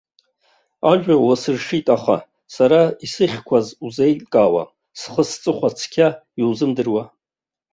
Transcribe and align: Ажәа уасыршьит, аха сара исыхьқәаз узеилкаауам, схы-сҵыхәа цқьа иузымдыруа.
Ажәа 0.91 1.15
уасыршьит, 1.25 1.87
аха 1.95 2.15
сара 2.55 2.79
исыхьқәаз 3.05 3.67
узеилкаауам, 3.85 4.69
схы-сҵыхәа 4.99 5.69
цқьа 5.77 6.07
иузымдыруа. 6.39 7.03